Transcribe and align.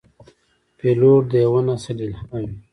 پیلوټ 0.77 1.21
د 1.31 1.33
یوه 1.45 1.61
نسل 1.67 1.97
الهام 2.05 2.43
وي. 2.49 2.57